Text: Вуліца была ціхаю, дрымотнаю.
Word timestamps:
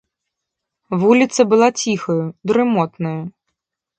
Вуліца 1.01 1.41
была 1.51 1.69
ціхаю, 1.83 2.17
дрымотнаю. 2.53 3.21